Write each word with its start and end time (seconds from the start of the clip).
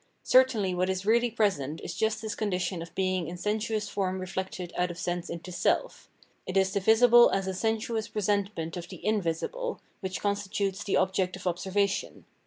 Certainly 0.23 0.73
what 0.73 0.89
is 0.89 1.05
really 1.05 1.29
present 1.29 1.79
is 1.83 1.93
just 1.95 2.23
this 2.23 2.33
condition 2.33 2.81
of 2.81 2.95
being 2.95 3.27
in 3.27 3.37
sensuous 3.37 3.87
form 3.87 4.17
reflected 4.19 4.73
out 4.75 4.89
of 4.89 4.97
sense 4.97 5.29
into 5.29 5.51
self; 5.51 6.09
it 6.47 6.57
is 6.57 6.73
the 6.73 6.79
visible 6.79 7.29
as 7.29 7.45
a 7.45 7.53
sensuous 7.53 8.07
presentment 8.07 8.75
of 8.75 8.89
the 8.89 9.05
invisible, 9.05 9.79
which 9.99 10.19
consti 10.19 10.49
tutes 10.49 10.83
the 10.83 10.97
object 10.97 11.35
of 11.35 11.45
observation. 11.45 12.25